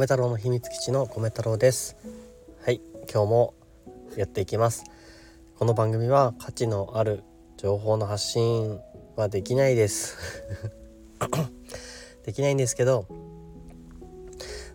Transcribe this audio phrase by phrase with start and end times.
[0.00, 1.94] 米太郎の秘密基地の米太郎です。
[2.64, 2.80] はい
[3.12, 3.52] 今日も
[4.16, 4.84] やっていきます。
[5.58, 7.22] この番組は価値のある
[7.58, 8.80] 情報の発信
[9.16, 10.16] はできないです。
[12.24, 13.08] できないんですけど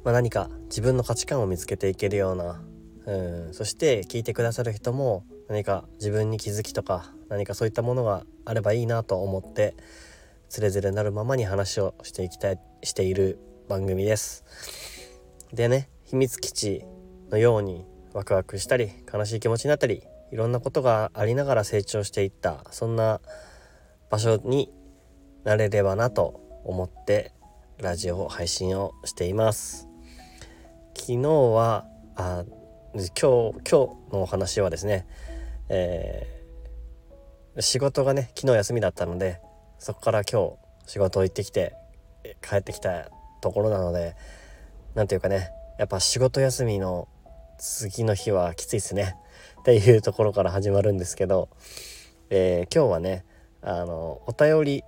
[0.04, 2.62] まあ、何か自分の価値観を見つけていけるような
[3.08, 9.76] うんそして聞いてくださる人も何か自分に気づきとか何かそういったものがあればいいなと思って
[10.50, 14.85] つれづれなるままに話をしていきたいしている番組です。
[15.54, 16.86] でね秘密基地
[17.30, 23.22] のようにワクワクしたり悲しい気持ちになったりいろんなことがありながら成長していったそんな
[24.10, 24.72] 場所に
[25.44, 27.32] なれればなと思って
[27.78, 29.88] ラジオ配信をしています。
[30.96, 32.46] 昨日はあ
[32.96, 33.72] 今日今日
[34.12, 35.06] のお話はですね、
[35.68, 39.42] えー、仕事がね昨日休みだったので
[39.78, 40.56] そこから今
[40.86, 41.76] 日仕事を行ってきて
[42.42, 43.10] 帰ってきた
[43.42, 44.16] ところなので
[44.96, 47.08] 何ていうかねやっぱ仕事休みの
[47.58, 49.18] 次の日はきついっすね
[49.62, 51.50] っていうところから始まるんですけど、
[52.30, 53.26] えー、今日はね
[53.62, 54.84] あのお便り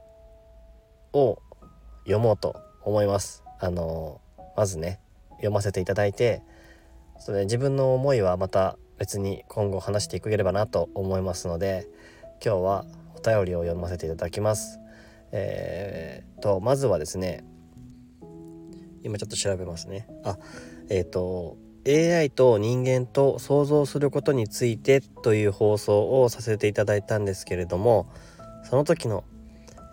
[1.13, 1.39] を
[2.05, 3.43] 読もうと思います。
[3.59, 4.21] あの
[4.55, 4.99] まずね
[5.37, 6.41] 読ませていただいて
[7.19, 11.87] それ自分の思いはまた別に今後話していければなと思いますので
[12.43, 12.85] 今日は
[13.15, 14.79] お便りを読ませていただきます。
[15.31, 17.43] えー、とまずはですね
[19.03, 20.07] 今ちょっと調べますね。
[20.23, 20.37] あ
[20.89, 28.11] えっ、ー、と AI と人間と想像することについてという放送をさせていただいたんですけれども
[28.63, 29.23] その時の、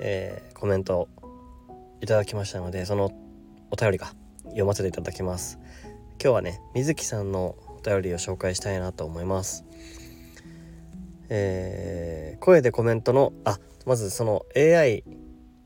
[0.01, 1.09] えー、コメントを
[2.01, 3.13] いただきましたのでその
[3.71, 4.09] お便りが
[4.47, 5.61] 読ませていただきます
[6.21, 9.65] 今日はね水木さんのお便りを紹介したいなと思います
[11.29, 15.05] えー、声でコメントのあまずその AI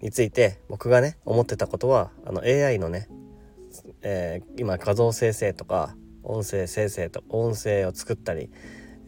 [0.01, 3.09] について僕がね思ってたことはあの AI のね、
[4.03, 8.51] えー、今画像生成とか音声生成と音声を作ったり、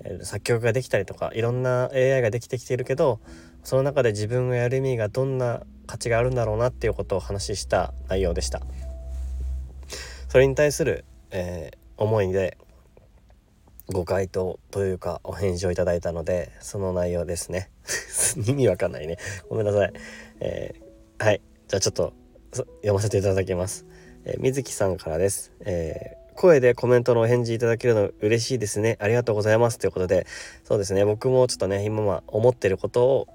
[0.04, 3.20] えー、作曲ができたりとかいろんな AI ができてきているけど
[3.62, 8.62] その中で自分がやる意味がどんな価値があるんだろうなっていうことを話した内容でした。
[10.28, 12.56] それに対する、えー、思いで
[13.92, 17.70] ご回答というかお返事をいただいたのでその内容ですね。
[18.46, 19.18] 意味わかんないね。
[19.48, 19.92] ごめんなさい、
[20.40, 21.42] えー、はい。
[21.66, 22.12] じゃあちょっと
[22.52, 23.86] 読ませていただきます、
[24.24, 28.96] えー、水木さんからです、えー声でコメントのお返事いただけるの嬉しいですね。
[28.98, 29.78] ありがとうございます。
[29.78, 30.26] ということで、
[30.64, 33.28] そうですね、僕もちょっとね、今は思ってることを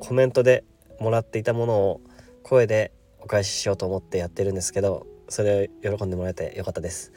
[0.00, 0.64] コメントで
[0.98, 2.00] もらっていたものを
[2.42, 7.12] 声でお返ししようと思ってやってるんですけどそれを喜んでもらえてよかったです。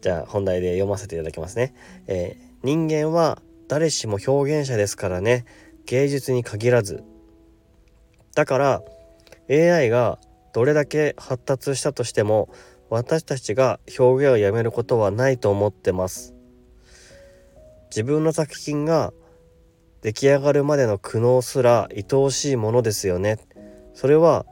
[0.00, 1.74] じゃあ本題で読ませていただきますね、
[2.06, 5.44] えー、人間は誰しも表現者ですからね。
[5.86, 7.02] 芸術に限らず。
[8.34, 8.82] だから
[9.50, 10.18] AI が
[10.52, 12.48] どれだけ発達したとしても
[12.88, 16.34] 私たちが表現をやめることはないと思ってます。
[17.90, 19.12] 自分の作品が
[20.02, 23.38] 出来上がるまでの苦悩すら愛おしいものですよね。
[23.94, 24.46] それは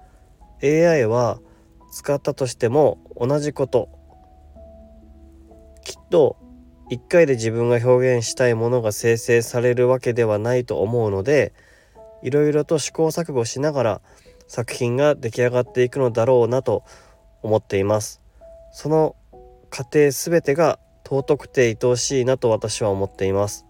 [0.63, 1.41] AI は
[1.93, 3.89] 使ったとしても同じこと。
[5.85, 6.37] きっと
[6.91, 11.53] 一回で自分が表現したいものが生成されるわけではないと思うので
[12.23, 14.01] いろいろと試行錯誤しながら
[14.49, 16.83] 作品が出来上がっていくのだろうなと
[17.43, 18.21] 思っています。
[18.73, 19.15] その
[19.71, 23.67] 過程全てが尊くて愛おしいなと私は思っています。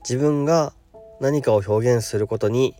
[0.00, 0.72] 自分が
[1.20, 2.74] 何かを表現することに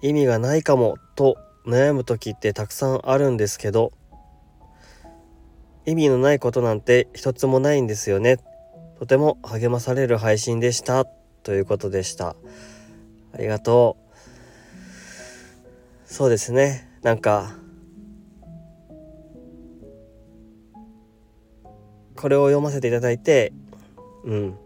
[0.00, 1.36] 意味がないかもと
[1.66, 3.92] 悩む時ってたくさんあるんですけど
[5.86, 8.38] 意味のないことなんて一つもないんですよね。
[8.98, 11.04] とても励まされる配信でした。
[11.42, 12.36] ということでした。
[13.32, 14.01] ありがとう。
[16.12, 16.86] そうですね。
[17.00, 17.54] なんか
[22.16, 23.54] これを読ませていただいて
[24.22, 24.58] うん。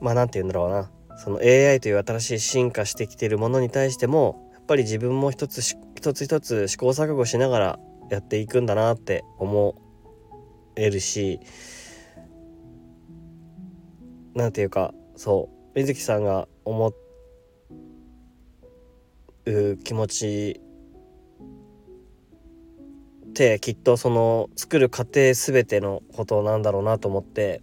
[0.00, 0.90] まあ何て言うんだろうな。
[1.18, 7.78] その AI という新しい進化してきているものに対してもやっぱり自分も一つ一つ一つ試行錯誤しながら
[8.10, 9.76] やっていくんだなって思
[10.74, 11.38] えるし
[14.34, 15.78] 何て言うかそう。
[15.78, 17.11] 水木さんが思って
[19.46, 20.60] う気持ち
[23.32, 27.62] ってきっとその作る過程全てのことなんだろうなと思って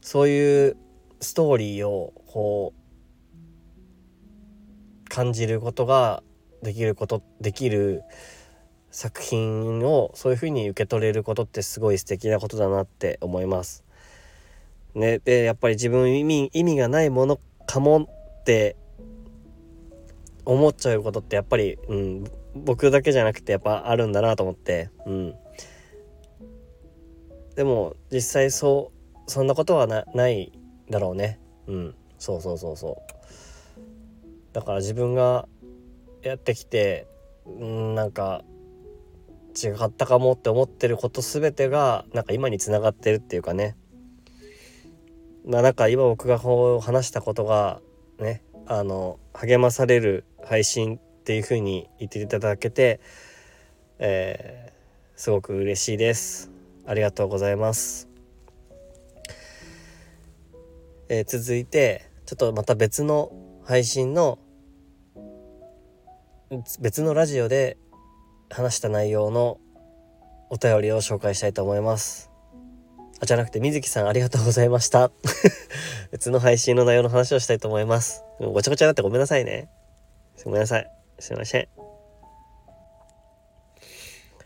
[0.00, 0.76] そういう
[1.20, 2.84] ストーリーをこう
[5.08, 6.22] 感じることが
[6.62, 8.02] できることできる
[8.90, 13.84] 作品をそういう風に受け取れることってすごい素敵なことだなって思います。
[14.94, 18.76] ね、でやっぱり自分意味意味がないものかもって
[20.44, 22.24] 思っちゃうことってやっぱり、うん、
[22.54, 25.34] 僕だけじゃなくてやっぱあるんだなと思ってうん。
[27.56, 28.92] でも実際そ
[29.26, 30.52] うそんなことはない
[30.90, 31.40] だろうね。
[31.66, 31.94] うん。
[32.18, 33.14] そうそうそうそう。
[34.52, 35.48] だから自分が
[36.22, 37.06] やってきて
[37.46, 38.44] うんなんか
[39.62, 43.76] 違ったかもって思ってること全てがなんか今につながってるっていうかね。
[45.46, 47.80] まあなんか今僕がこう話したことが
[48.18, 53.00] ねあの励まされる配信っていう風に言っていただけて、
[53.98, 56.50] えー、すごく嬉しいです。
[56.86, 58.08] ありがとうございます、
[61.08, 63.32] えー、続いてちょっとまた別の
[63.64, 64.38] 配信の
[66.80, 67.78] 別のラジオで
[68.50, 69.58] 話した内容の
[70.50, 72.30] お便りを紹介したいと思います。
[73.20, 75.10] あじゃなくて水木さんありがとうございました。
[76.12, 78.22] 別の配信の内容の話をしたいと思います。
[78.38, 79.68] ごちゃごちゃになってごめんなさいね。
[80.36, 80.86] すみません。
[81.18, 81.68] すいません。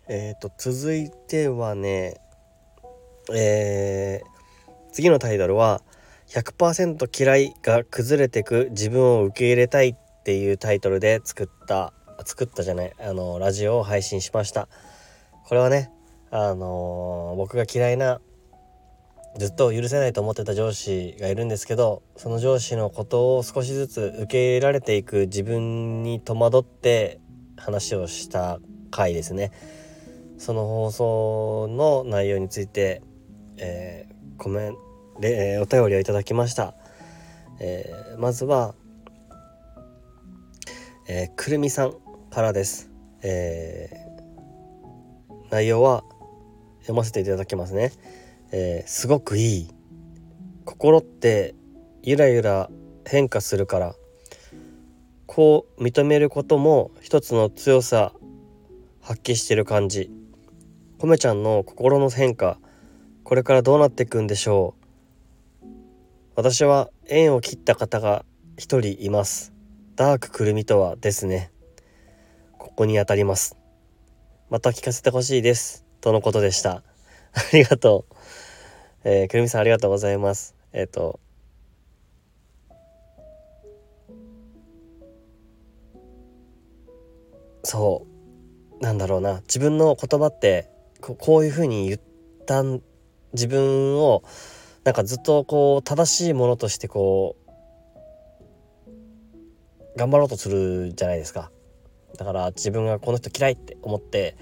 [0.08, 2.20] えっ、ー、と続いてはね
[3.34, 5.82] えー、次のタイトルは
[6.28, 11.92] 100%嫌いが崩れてく自分を受け入れたいっていうタイトルで作った
[12.24, 14.68] 作ったじゃないあのラジオを配信しました。
[15.46, 15.90] これはね
[16.30, 18.20] あのー、僕が嫌いな
[19.38, 27.20] ずっと許せないと思ってた上司がいるんですけどその上司のことを少しずつ受け入れられていく自分に戸惑って
[27.56, 28.58] 話をした
[28.90, 29.52] 回ですね。
[30.38, 33.02] その放送の内容について、
[33.56, 34.76] えー、コメン
[35.20, 36.74] で、お便りをいただきました、
[37.58, 38.74] えー、まずは、
[41.08, 41.94] えー、くるみさん
[42.30, 42.88] からです、
[43.22, 46.04] えー、内容は
[46.80, 47.90] 読ませていただきますね。
[48.50, 49.68] えー、すごくいい。
[50.64, 51.54] 心って
[52.02, 52.70] ゆらゆら
[53.06, 53.94] 変化するから。
[55.26, 58.12] こう認めることも一つの強さ
[59.00, 60.10] 発揮してる感じ。
[60.98, 62.58] コメちゃんの心の変化
[63.28, 64.74] これからどうなっていくんでしょ
[65.62, 65.66] う。
[66.34, 68.24] 私は縁を切った方が
[68.56, 69.52] 一人います。
[69.96, 71.50] ダークくるみとはですね。
[72.56, 73.58] ここに当たります。
[74.48, 75.84] また聞かせてほしいです。
[76.00, 76.76] とのことでした。
[76.76, 76.82] あ
[77.52, 78.14] りがとう。
[79.04, 80.54] えー、くるみさんありがとうございます。
[80.72, 81.20] えっ、ー、と、
[87.62, 88.06] そ
[88.80, 92.00] う、なんだろうな、自分の言葉ってここういうふうに言っ
[92.46, 92.62] た
[93.32, 94.22] 自分を
[94.84, 97.36] なんかずっとこう正しいものとしてこ
[98.86, 101.50] う頑張ろうとするじゃないですか。
[102.16, 104.36] だから自分がこの人嫌いって思って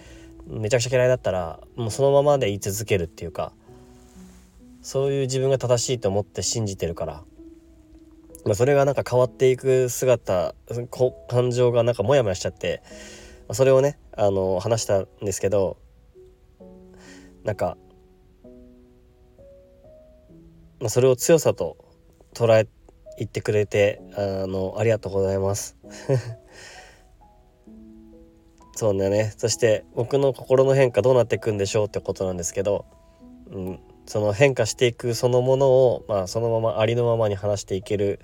[0.46, 3.52] めちゃくちゃ嫌いだったらもうそのままで言い続けるっていうか
[4.86, 7.24] そういう自分が正しいと思って信じてるから、
[8.44, 10.54] まあ、それがなんか変わっていく姿
[11.28, 12.84] 感情がなんかモヤモヤしちゃって、
[13.48, 15.76] まあ、それをねあの話したんですけど
[17.42, 17.76] なんか、
[20.78, 21.76] まあ、それを強さと
[22.32, 22.68] 捉え
[23.18, 25.76] 言ってくれてあのありがとうございます。
[28.76, 29.34] そうだね。
[29.36, 32.84] そして僕の心の変化どうなっていくんでしょうってことなんですけど、
[33.50, 38.20] うん、その変化していくそのものを、まあ、そのままありのままに話していける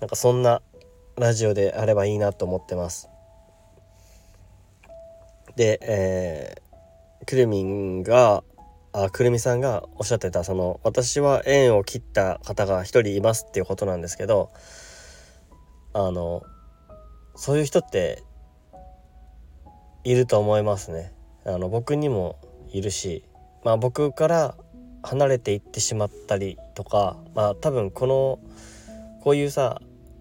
[0.00, 0.62] なんかそんな
[1.16, 3.08] ラジオであればいいなと思ってます。
[5.56, 8.42] で、えー、くるみんが
[8.92, 14.50] あくるみさんがおっしゃってたその私は縁を切った方が一人いますっていうことなんですけど
[15.92, 16.42] あの
[17.34, 18.22] そういう人って
[20.04, 21.12] いると思いますね。
[21.44, 22.38] あの僕にも
[22.72, 23.24] いるし
[23.64, 24.54] まあ、僕から
[25.02, 28.38] 離れていってしまったりとかまあ多分この
[29.22, 29.80] こういうさ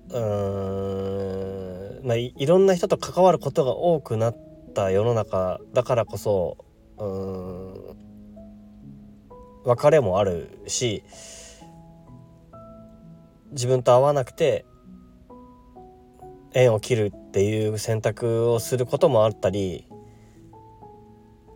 [0.09, 4.37] うーん、まあ、いろんな人と関わることが多くなっ
[4.73, 6.57] た世の中だからこそ
[6.97, 8.03] うん
[9.65, 11.03] 別れもあるし
[13.51, 14.65] 自分と合わなくて
[16.53, 19.87] 縁を切るっていう選択をすることもあったり、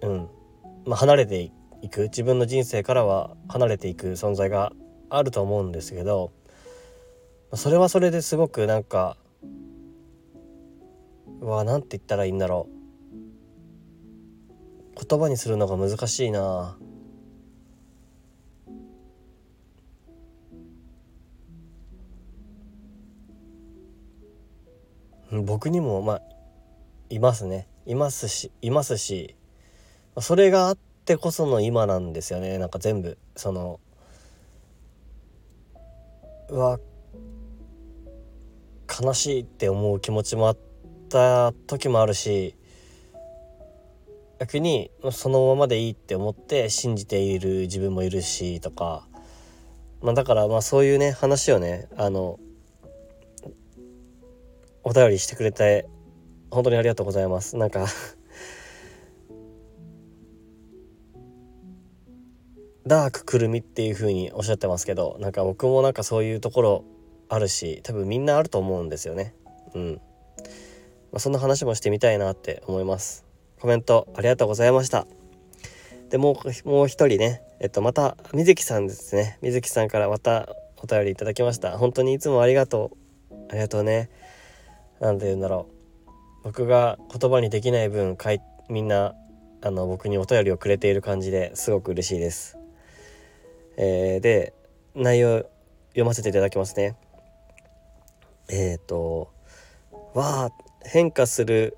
[0.01, 0.29] うん
[0.86, 1.51] まあ、離れてい
[1.82, 2.04] いく。
[2.04, 4.74] 自分の人生からは離れていく存在が
[5.10, 6.32] あると思うんですけど
[7.54, 9.18] それはそれですごくなんか
[11.40, 12.78] うわなんて言ったらいいんだろう。
[15.08, 16.78] 言葉にするのが難しいな。
[25.32, 26.22] 僕にもまあ
[27.10, 27.68] いますね。
[27.86, 29.36] いますしいますし
[30.20, 32.58] それがあっってこその今なんですよね。
[32.58, 33.80] なんか全部その
[36.50, 36.82] うわ
[39.02, 40.58] 悲しいって思う気持ちもあっ
[41.08, 42.56] た時もあるし
[44.40, 49.08] 逆にそのままでいいって思って信じている自分もいるしとか、
[50.02, 52.38] まあ、だからまあそういうね話をねあの
[54.84, 55.88] お便りしてくれて
[56.52, 57.56] 本当にありがとうございます。
[57.56, 57.88] なんか
[62.88, 66.86] ダークくるみっていう風におっしゃってますけどなんか僕もなんかそういうところ
[67.29, 69.36] あるし多分みんなあると思うんですよね。
[69.74, 70.01] うん、
[71.12, 73.25] まあ、そんな話もしてみたいなって思います。
[73.60, 75.08] コメントありがとうございました。
[76.10, 77.41] でもうもう一人ね。
[77.60, 79.38] えっとまた水木さんですね。
[79.41, 80.50] 水木さんからまた
[80.82, 81.77] お便りいただきました。
[81.77, 82.91] 本当にいつもありがと
[83.32, 83.36] う。
[83.50, 84.10] ありがとうね。
[85.00, 85.77] 何て言うんだろう。
[86.44, 89.15] 僕が言葉にできない分かいみんな
[89.62, 92.57] あの僕にお便りをくれている感じですごく嬉しいです。
[93.78, 94.54] えー、で
[94.96, 95.46] 内容
[95.90, 96.96] 読ませていただきますね。
[98.50, 99.32] えっ、ー、と
[100.14, 100.52] わあ
[100.84, 101.78] 変化する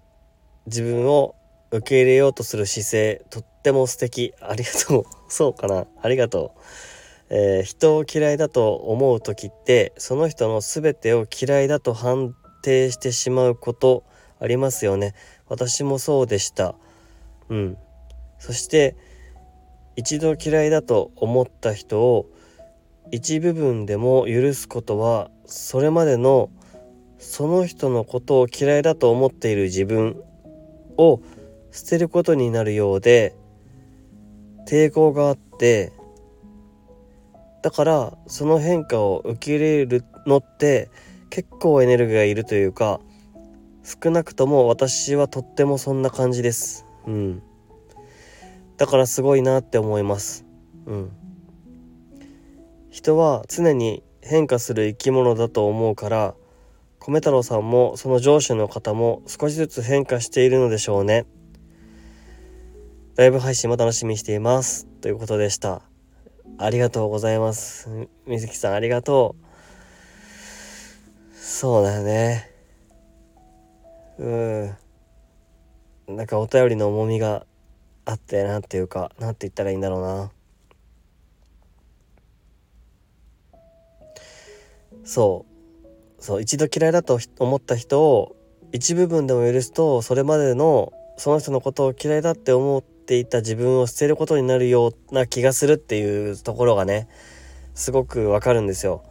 [0.66, 1.36] 自分を
[1.72, 4.34] 受け入れようとする姿勢とっても素敵。
[4.42, 5.04] ありがとう。
[5.30, 5.86] そうかな。
[6.02, 6.62] ありがとう、
[7.30, 14.04] えー、人を嫌いだと思う時ってその人の全てを嫌いだと判定してしまうこと
[14.40, 15.14] ありますよね。
[15.48, 16.76] 私もそうでした。
[17.50, 17.78] うん。
[18.40, 18.96] そして
[20.00, 22.30] 一度嫌いだと思った人を
[23.12, 26.50] 一部分でも許すことはそれまでの
[27.18, 30.24] その人のことを嫌いだと思っている自分
[30.96, 31.20] を
[31.72, 33.36] 捨てることになるようで
[34.66, 35.92] 抵抗があって
[37.62, 40.90] だからその変化を受け入れるのって
[41.30, 43.02] 結構エネルギーがいるというか
[43.84, 46.86] 少なくとも私はとってもそんな感じです。
[47.06, 47.44] うん。
[48.80, 50.46] だからすごいなって思います。
[50.86, 51.12] うん。
[52.90, 56.34] 人は常に変化する生き物だと思うから
[57.00, 61.26] 米太郎さんもその上司の方も少しずつ変化しているのでしょうね。
[63.18, 64.88] ライブ配信も楽しみにしています。
[65.02, 65.82] ということでした。
[66.58, 67.90] ありがとうございます。
[68.28, 69.36] 水木さんありがと
[71.34, 71.36] う。
[71.36, 72.50] そうだよね。
[74.20, 74.30] う
[76.14, 76.16] ん。
[76.16, 77.46] なんかお便りの重みが
[78.10, 80.32] あってなんていうかなんて言ったらいいんだろうな。
[85.04, 85.46] そ
[86.18, 86.24] う。
[86.24, 88.36] そう一度嫌いだと思った人を
[88.72, 97.08] 一部分でも許すとそれまでのその人のことを嫌いだって思っていた自分を捨てることになるような気がするっていうところがね
[97.76, 99.04] すごくわかるんですよ。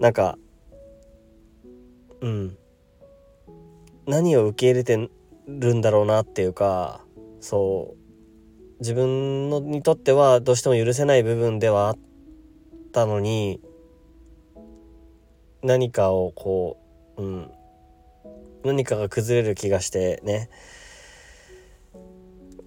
[0.00, 0.38] なんか
[2.20, 2.58] うん。
[4.06, 5.08] 何を受け入れて
[5.46, 7.00] るんだろうなっていうか
[7.40, 7.97] そう。
[8.80, 11.98] 自分のにとってはどうしても許せない部分ではあっ
[12.92, 13.60] たのに
[15.62, 16.78] 何かをこ
[17.16, 17.50] う、うん、
[18.64, 20.48] 何かが崩れる気がしてね。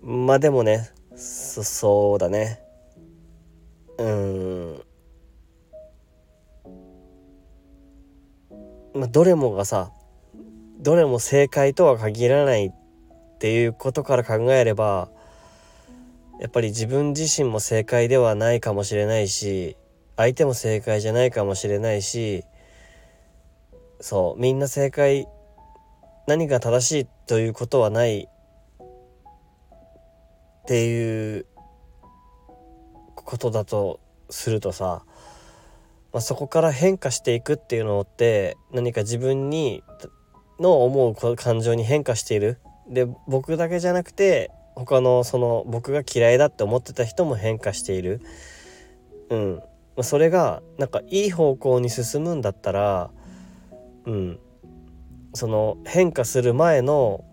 [0.01, 2.61] まあでもねそそうだね。
[3.97, 4.83] うん。
[8.93, 9.91] まあどれもがさ
[10.79, 12.71] どれも正解とは限らないっ
[13.39, 15.09] ていうことから考えれば
[16.41, 19.77] やっぱり自分自身も正解ではないかもしれないし
[20.17, 22.43] 相手も正解じゃないかもしれないし
[23.99, 25.27] そうみんな正解
[26.25, 28.27] 何が正しいということはないっ
[30.65, 31.45] ていう
[33.13, 33.99] ことだと
[34.31, 35.03] するとさ、
[36.11, 39.83] まあ、そこから変化していくっていうのって何か自分に
[40.59, 42.57] の思う感情に変化している。
[42.87, 48.21] で僕だけじゃなくて他のその僕が嫌いだって思ってた人も変化している。
[49.29, 49.61] うん。
[50.01, 53.11] それがなんかいい方向に進むんだったら、
[54.05, 54.39] うん。
[55.33, 57.23] その変化する前の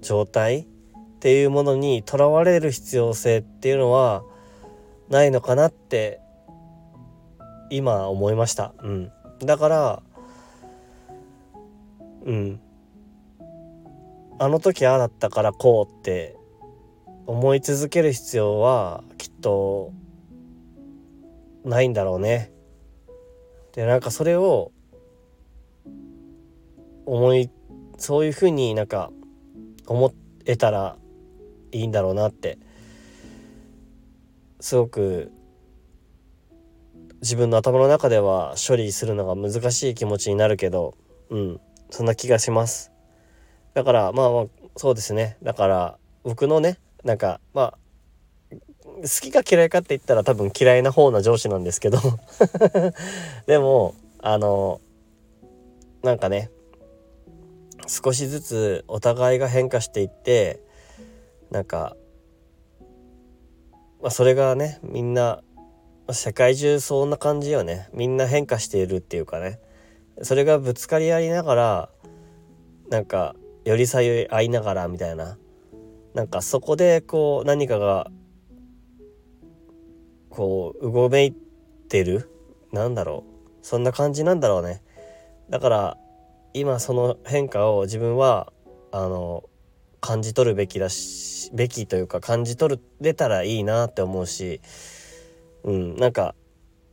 [0.00, 0.66] 状態っ
[1.20, 4.22] ていうものにとらわれる必要性っていうのは
[5.08, 6.20] ないのかなって
[7.70, 8.74] 今思いました。
[8.82, 9.12] うん。
[9.40, 10.02] だから、
[12.24, 12.60] うん。
[14.40, 16.36] あの時ああだったからこうって
[17.26, 19.92] 思い続ける必要はきっと
[21.64, 22.52] ないんだろうね。
[23.72, 24.70] でなんかそれを
[27.04, 27.50] 思い
[27.96, 29.10] そういうふうになんか
[29.86, 30.12] 思
[30.46, 30.96] えたら
[31.72, 32.58] いいんだろうなって
[34.60, 35.32] すごく
[37.22, 40.94] 自分の頭の中では処理するのが難しい気持ちになるけど
[41.30, 42.92] うんそんな気がします。
[43.74, 44.46] だからまあまあ
[44.76, 45.36] そうですね。
[45.42, 47.78] だから僕のねなんかまあ
[49.02, 51.98] 好きか嫌いかって言ったら多分嫌いな方な上司なんですけど。
[53.46, 54.80] でもあの
[56.02, 56.50] なんかね
[57.86, 60.60] 少しずつお互いが変化していって
[61.50, 61.96] なんか、
[64.02, 65.42] まあ、それがねみんな
[66.10, 67.88] 世界中そんな感じよね。
[67.92, 69.60] みんな変化しているっていうかね。
[70.22, 71.88] それがぶつかり合いながら
[72.88, 73.36] なんか
[73.68, 75.36] 寄り添い合いながらみたいな。
[76.14, 78.10] なんかそこでこう何かが
[80.30, 82.30] こううごめいてる。
[82.72, 83.66] なんだろう。
[83.66, 84.82] そんな感じなんだろうね。
[85.50, 85.98] だから
[86.54, 88.54] 今その変化を自分は
[88.90, 89.44] あの
[90.00, 94.62] 感じ取るべきだしべきというか感じ取れたらいいなって思うし。
[95.64, 96.34] うんなんか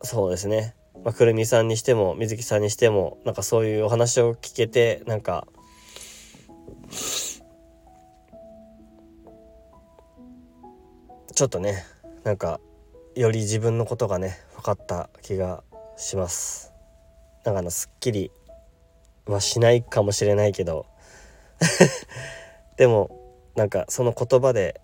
[0.02, 5.48] そうですね、まあ、くるみさんにしても水木さんにしてもなんかそういうお話を聞けてなんか
[11.34, 11.84] ちょっとね
[12.24, 12.60] なんか
[13.16, 15.64] より自分のことがね分かった気が
[15.98, 16.74] します。
[17.44, 18.32] なんかあのすっきり
[19.26, 20.86] はしないかもしれないけど。
[22.78, 23.10] でも
[23.56, 24.82] なんかその言葉で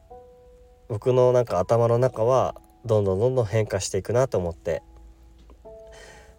[0.88, 2.56] 僕のなんか頭の中は
[2.86, 4.82] どんどんどんどん変化していくなと思って。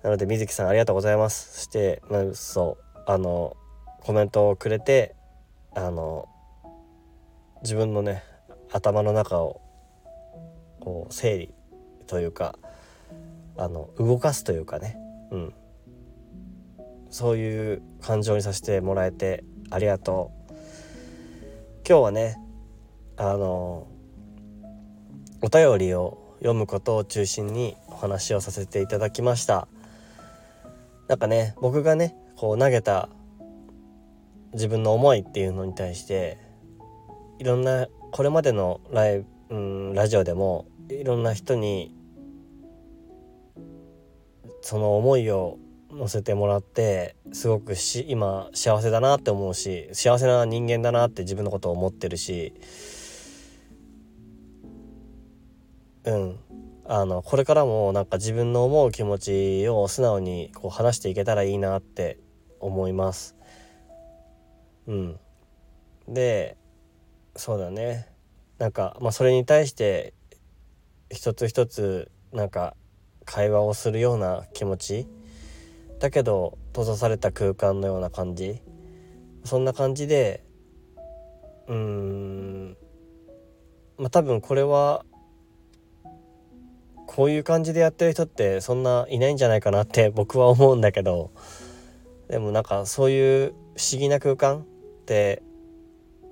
[0.03, 1.55] なので水木さんありがとうございます。
[1.55, 2.03] そして
[2.35, 3.57] そうあの
[4.01, 5.15] コメントをくれて
[5.75, 6.29] あの
[7.63, 8.23] 自分のね
[8.73, 9.61] 頭の中を
[10.81, 11.55] こう整理
[12.07, 12.59] というか
[13.57, 14.97] あの動かすというかね、
[15.31, 15.55] うん、
[17.11, 20.43] そういう感情にさせてもらえてありがとう。
[21.89, 22.39] 今日はね
[23.17, 23.89] あの
[25.43, 29.69] お便りを読むことを中心にお話をさせていただきました。
[31.09, 33.09] なんかね僕がねこう投げた
[34.53, 36.39] 自分の思いっていうのに対して
[37.39, 41.95] いろんなこれまでのライ、うん、ラジオでもいろんな人に
[44.61, 45.59] その思いを
[45.91, 52.55] 乗せてもらってすごくし今幸せだなって思うし幸せな人間だなって自分のことを思ってるし
[56.05, 56.39] うん
[56.85, 62.19] あのこれからもなんか自分の思う気持ちを素直にこう話していけたらいいなって
[62.61, 63.37] 思います。
[64.87, 65.21] うん、
[66.09, 66.57] で
[67.37, 68.09] そうだね。
[68.59, 70.13] なんか、まあ、それに対して
[71.11, 72.77] 一つ一つなんか
[73.25, 75.09] 会話をするような気持ち。
[75.99, 78.61] だけど閉ざされた空間のような感じ。
[79.45, 80.45] そんな感じで
[81.69, 82.77] うーん。
[83.99, 85.05] まあ多分これは
[87.07, 91.31] こういう感じでやってる人ってそんないないんじゃないかなって僕は思うんだけど。
[92.29, 94.67] でもなんかそういう不思議な空間
[95.03, 95.43] って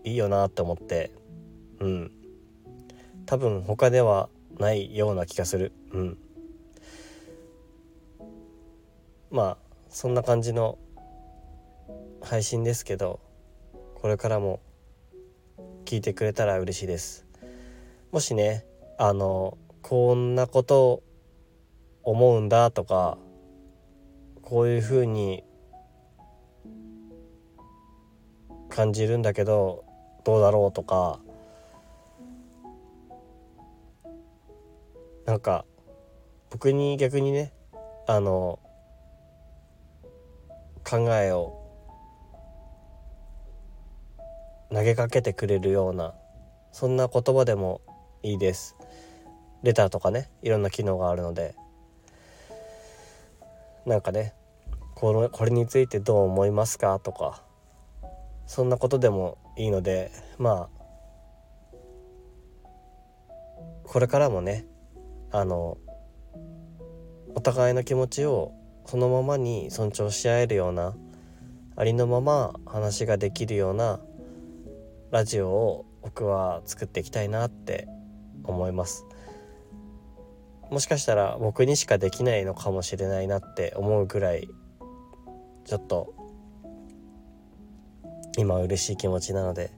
[0.05, 1.13] いいよなって思って
[1.81, 2.13] うん。
[3.27, 4.29] 多分他では
[4.59, 5.73] ないような気がする。
[5.93, 6.19] うん。
[9.31, 10.79] まあそんな感じの
[12.23, 13.21] 配信ですけど
[13.95, 14.61] これからも
[15.85, 17.27] 聞いてくれたら嬉しいです。
[18.13, 18.65] もしね
[18.99, 21.03] あのこんなこと
[22.03, 23.19] 思うんだとか
[24.43, 25.45] こういうふうに
[28.71, 29.85] 感じるんだけど
[30.25, 31.19] どうだろうとか
[35.27, 35.65] なんか
[36.51, 37.53] 僕に逆にね
[38.07, 38.59] あの
[40.89, 41.61] 考えを
[44.73, 46.15] 投げかけてくれるような
[46.73, 47.81] そんな言葉でも
[48.23, 48.77] いいです。
[49.63, 51.55] レターとかねいろんな機能があるので。
[53.87, 54.35] なんかね
[54.95, 57.43] このこれについてどう思いますかとか。
[58.51, 61.71] そんなことでもいいのでまあ
[63.85, 64.67] これからもね
[65.31, 65.79] あの
[67.37, 68.53] お互いの気持ちを
[68.87, 70.97] そのままに尊重し合えるような
[71.77, 74.01] ありのまま話ができるような
[75.13, 77.87] ラジオを僕は作っていきたいなって
[78.43, 79.07] 思います。
[80.73, 84.49] もしかしたら僕にしかできないのかもしれないなって思うぐらい
[85.67, 86.20] ちょっと
[88.39, 89.71] 今嬉しい気持ちなので。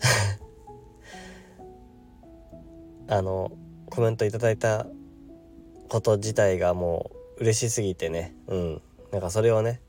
[3.08, 3.52] あの
[3.90, 4.86] コメントいただいた
[5.88, 8.34] こと自体がもう嬉しすぎてね。
[8.46, 8.82] うん。
[9.10, 9.82] なんかそれをね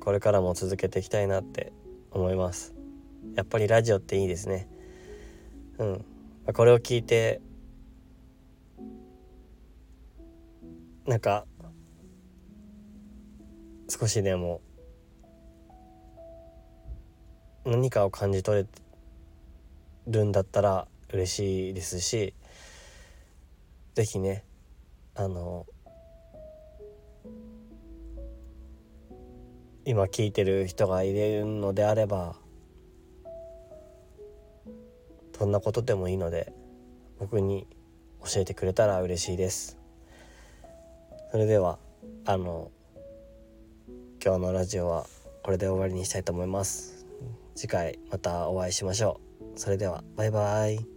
[0.00, 1.72] これからも続けていきたいなって
[2.10, 2.74] 思います。
[3.36, 4.68] やっぱりラジオっていいですね。
[5.78, 6.04] うん。
[6.52, 7.40] これを聞いて
[11.06, 11.46] なんか
[13.88, 14.60] 少しでも
[17.64, 18.68] 何かを感じ取れ
[20.06, 22.34] るんだったら嬉しいですし
[23.94, 24.44] 是非ね
[25.14, 25.66] あの
[29.86, 32.36] 今聞いてる人がいるのであれば
[35.38, 36.52] どんなことでもいいので
[37.18, 37.66] 僕に
[38.24, 39.78] 教えてくれたら嬉しいです。
[41.30, 41.78] それでは
[42.24, 42.70] あの
[44.24, 45.06] 今日のラジオは
[45.42, 46.93] これで終わりにしたいと思います。
[47.54, 49.58] 次回またお会いしましょう。
[49.58, 50.93] それではバイバイ。